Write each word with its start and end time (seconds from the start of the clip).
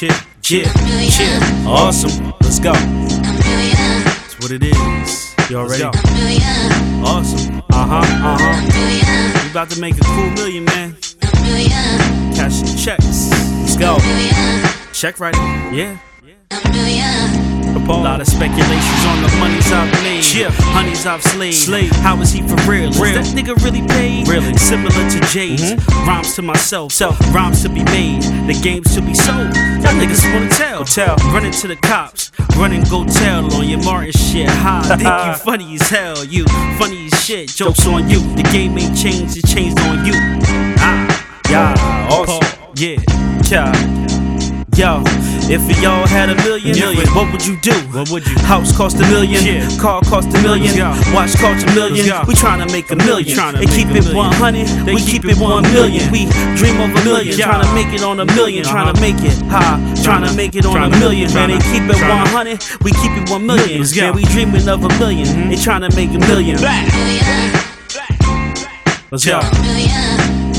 Chip, 0.00 0.12
chip, 0.40 0.64
chip. 1.10 1.42
Awesome. 1.66 2.32
Let's 2.40 2.58
go. 2.58 2.72
That's 2.72 4.38
what 4.40 4.50
it 4.50 4.62
is. 4.62 5.34
You 5.50 5.58
already? 5.58 5.84
Awesome. 7.04 7.60
Uh 7.70 7.86
huh. 7.86 8.00
Uh 8.00 8.38
huh. 8.40 9.44
We 9.44 9.50
about 9.50 9.68
to 9.68 9.78
make 9.78 9.98
a 9.98 10.04
cool 10.04 10.30
million, 10.30 10.64
man. 10.64 10.96
Cash 12.34 12.54
some 12.54 12.78
checks. 12.78 13.28
Let's 13.60 13.76
go. 13.76 13.98
Check 14.94 15.20
right. 15.20 15.34
Yeah. 15.70 15.98
A 16.50 17.92
lot 17.92 18.22
of 18.22 18.26
speculations 18.26 19.04
on 19.04 19.20
the 19.20 19.36
monies 19.38 19.70
I've 19.70 19.92
made. 20.02 20.22
Chip. 20.22 20.52
Honeys 20.72 21.04
I've 21.04 21.22
slayed. 21.22 21.52
Slayed. 21.52 21.92
How 21.96 22.18
is 22.22 22.32
he 22.32 22.40
for 22.40 22.56
real? 22.70 22.88
Is 22.88 22.98
Real. 22.98 23.14
that 23.14 23.26
nigga 23.34 23.54
really 23.62 23.86
paid? 23.86 24.28
Really. 24.28 24.56
Similar 24.56 25.10
to 25.10 25.20
Jay's. 25.28 25.74
Rhymes 26.06 26.34
to 26.36 26.42
myself. 26.42 26.92
Self. 26.92 27.18
Rhymes 27.34 27.62
to 27.64 27.68
be 27.68 27.84
made. 27.84 28.22
The 28.22 28.58
games 28.62 28.94
to 28.94 29.02
be 29.02 29.12
sold. 29.12 29.52
Y'all 29.90 29.98
niggas 29.98 30.32
wanna 30.32 30.48
tell. 30.50 30.84
Tell. 30.84 31.16
Running 31.32 31.50
to 31.50 31.66
the 31.66 31.74
cops. 31.74 32.30
Running 32.56 32.84
go 32.84 33.04
tell 33.04 33.52
on 33.54 33.68
your 33.68 33.82
Martin 33.82 34.12
shit. 34.12 34.48
Ha, 34.48 34.82
think 34.86 35.02
you 35.02 35.34
funny 35.44 35.74
as 35.74 35.88
hell. 35.88 36.24
You 36.24 36.44
funny 36.78 37.06
as 37.06 37.24
shit. 37.24 37.48
Jokes 37.48 37.84
on 37.88 38.08
you. 38.08 38.20
The 38.36 38.44
game 38.52 38.78
ain't 38.78 38.96
changed. 38.96 39.36
It 39.36 39.46
changed 39.48 39.80
on 39.80 40.06
you. 40.06 40.12
Ah. 40.78 41.42
Yeah, 41.50 42.08
awesome. 42.08 42.70
Yeah. 42.76 43.02
Yeah. 43.50 44.29
Yo, 44.76 45.02
if 45.50 45.60
we 45.68 45.84
all 45.84 46.06
had 46.06 46.30
a 46.30 46.34
million, 46.36 46.78
Million. 46.78 47.06
what 47.14 47.30
would 47.32 47.44
you 47.44 47.56
do? 47.60 47.72
What 47.92 48.08
would 48.10 48.26
you? 48.26 48.38
House 48.40 48.74
cost 48.74 48.96
a 48.96 49.00
million, 49.08 49.44
Yeah. 49.44 49.68
car 49.78 50.00
cost 50.02 50.28
a 50.28 50.40
million, 50.42 50.74
Let's 50.76 51.12
watch 51.12 51.34
cost 51.36 51.66
a 51.66 51.74
million. 51.74 52.06
Let's 52.06 52.08
go. 52.08 52.24
We 52.26 52.34
tryna 52.34 52.70
make 52.72 52.90
a 52.90 52.96
million, 52.96 53.36
Tryna 53.36 53.58
they 53.60 53.66
make 53.66 53.74
keep 53.76 53.88
a 53.88 53.96
it 53.96 54.04
million. 54.04 54.16
100. 54.16 54.66
They 54.86 54.94
we 54.94 55.00
keep 55.02 55.22
keep 55.22 55.24
it 55.26 55.30
it 55.36 55.42
1 55.42 55.62
million. 55.72 56.10
We 56.10 56.24
dream 56.56 56.80
of 56.80 56.90
a 56.96 57.04
million, 57.04 57.36
Yeah. 57.38 57.46
tryna 57.52 57.74
make 57.74 57.92
it 57.92 58.02
on 58.02 58.20
a 58.20 58.26
1000000 58.26 58.64
Uh-huh. 58.64 58.92
tryna 58.92 59.00
make 59.00 59.20
it 59.22 59.36
high, 59.50 59.76
tryna 60.00 60.28
Tryna- 60.28 60.36
make 60.36 60.54
it 60.54 60.64
on 60.64 60.76
a 60.76 60.88
tryna- 60.88 60.98
million. 61.00 61.34
Man, 61.34 61.50
they 61.50 61.58
keep 61.58 61.82
it 61.90 61.96
tryna- 61.96 62.32
100. 62.32 62.64
We 62.82 62.92
keep 62.92 63.12
it 63.20 63.28
1 63.28 63.44
million. 63.46 63.80
Let's. 63.80 63.94
Man, 63.96 64.14
we 64.14 64.22
dreaming 64.24 64.66
of 64.68 64.84
a 64.84 64.88
1000000 64.88 65.50
They 65.50 65.56
tryna 65.56 65.94
make 65.94 66.10
a 66.14 66.18
million. 66.26 66.58
Let's 69.10 69.26
Yeah. 69.26 69.40
go. 69.42 70.49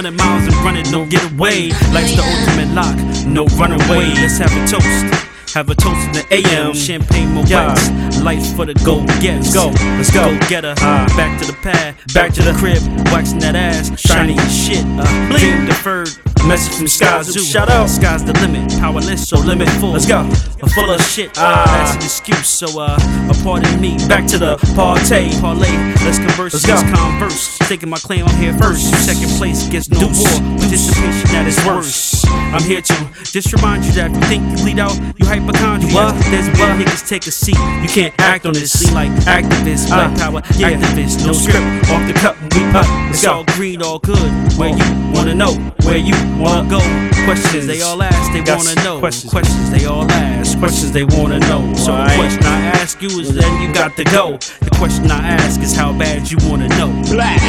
Hundred 0.00 0.16
miles 0.16 0.46
and 0.46 0.56
running, 0.64 0.90
no 0.90 1.04
get 1.04 1.22
away. 1.32 1.68
Life's 1.92 2.16
the 2.16 2.24
ultimate 2.24 2.72
lock, 2.74 2.96
no 3.26 3.44
runaway. 3.60 4.08
Let's 4.16 4.38
have 4.38 4.50
a 4.52 4.66
toast. 4.66 5.26
Have 5.54 5.68
a 5.68 5.74
toast 5.74 6.06
in 6.06 6.12
the 6.12 6.26
AM. 6.30 6.72
Champagne 6.72 7.28
Moet. 7.34 7.50
Yeah. 7.50 7.74
Life 8.22 8.54
for 8.56 8.64
the 8.64 8.74
go 8.84 9.04
getters. 9.20 9.52
Go. 9.52 9.66
Let's 9.98 10.10
go. 10.10 10.30
Go 10.30 10.48
getter. 10.48 10.74
Ah. 10.78 11.04
Back 11.16 11.38
to 11.40 11.46
the 11.46 11.52
pad. 11.54 11.96
Back 12.14 12.32
to 12.34 12.42
the- 12.42 12.54
crib. 12.54 12.80
Waxing 13.12 13.40
that 13.40 13.56
ass. 13.56 13.90
Shiny 14.00 14.38
as 14.38 14.54
shit. 14.56 14.84
Uh, 14.86 15.36
dream 15.36 15.66
deferred. 15.66 16.08
Message 16.50 16.74
from 16.74 16.86
Skyzoo. 16.86 17.52
Shout 17.52 17.68
out. 17.68 17.88
Sky's 17.88 18.24
the 18.24 18.32
limit. 18.40 18.68
Powerless, 18.80 19.28
so 19.28 19.38
limit 19.38 19.68
full. 19.78 19.92
Let's 19.92 20.04
go. 20.04 20.28
A 20.60 20.68
full 20.68 20.90
of 20.90 21.00
shit. 21.00 21.30
Ah. 21.38 21.62
That's 21.64 21.94
an 21.94 22.02
excuse. 22.02 22.48
So, 22.48 22.80
uh, 22.80 22.98
a 23.30 23.44
pardon 23.44 23.80
me. 23.80 23.96
Back 24.08 24.26
to 24.30 24.38
the 24.38 24.56
party. 24.74 25.30
Parlay. 25.40 25.70
Let's 26.04 26.18
converse. 26.18 26.54
Let's 26.54 26.66
Let's 26.66 26.82
converse. 26.82 27.56
Taking 27.68 27.88
my 27.88 27.98
claim, 27.98 28.26
I'm 28.26 28.36
here 28.36 28.52
first. 28.58 28.90
Second 29.06 29.30
place 29.38 29.68
gets 29.68 29.88
no 29.90 30.10
more. 30.10 30.58
Participation 30.58 31.30
that 31.30 31.46
is 31.46 31.64
worse. 31.64 32.19
I'm 32.52 32.62
here 32.62 32.80
to 32.82 32.94
just 33.24 33.52
remind 33.52 33.84
you 33.84 33.92
that 33.92 34.10
if 34.10 34.16
you 34.16 34.22
think 34.28 34.58
you 34.58 34.64
lead 34.64 34.78
out, 34.80 34.94
you 35.18 35.26
hypochondria. 35.26 35.92
What? 35.94 36.14
There's 36.30 36.48
where 36.58 36.74
niggas 36.76 37.06
take 37.08 37.26
a 37.26 37.30
seat. 37.30 37.58
You 37.82 37.88
can't 37.88 38.14
act 38.18 38.46
on 38.46 38.52
this. 38.54 38.72
Seem 38.78 38.94
like 38.94 39.10
activists, 39.26 39.88
black 39.88 40.10
Ah, 40.16 40.18
power 40.18 40.42
yeah. 40.56 40.72
activists. 40.72 41.24
No 41.26 41.32
script, 41.32 41.66
off 41.90 42.02
the 42.06 42.14
cup. 42.14 42.36
We 42.54 42.64
up. 42.74 42.86
It's 43.10 43.24
go. 43.24 43.32
all 43.32 43.44
green, 43.56 43.82
all 43.82 43.98
good. 43.98 44.30
Where 44.58 44.70
you 44.70 44.84
wanna 45.14 45.34
know, 45.34 45.54
where 45.84 45.96
you 45.98 46.14
wanna 46.38 46.68
go. 46.68 46.80
Questions 47.24 47.66
they 47.66 47.80
all 47.82 48.02
ask, 48.02 48.32
they 48.32 48.40
wanna 48.40 48.74
know. 48.82 48.98
questions. 48.98 49.30
Questions 49.32 49.70
they 49.70 49.84
all 49.86 50.10
ask, 50.10 50.58
questions 50.58 50.92
they 50.92 51.04
wanna 51.04 51.38
know. 51.40 51.72
So 51.74 51.92
the 51.92 52.14
question 52.16 52.44
I 52.44 52.60
ask 52.80 53.00
you 53.02 53.10
is 53.20 53.34
then 53.34 53.62
you 53.62 53.72
got 53.72 53.96
to 53.96 54.04
go. 54.04 54.38
The 54.60 54.70
question 54.76 55.10
I 55.10 55.34
ask 55.38 55.60
is 55.60 55.74
how 55.74 55.92
bad 55.92 56.30
you 56.30 56.38
wanna 56.48 56.68
know. 56.68 56.90
Black. 57.10 57.40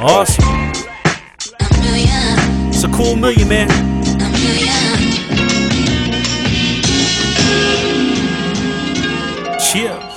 Awesome 0.00 0.79
cool 3.02 3.16
man 3.16 3.68
Cheer. 9.58 10.09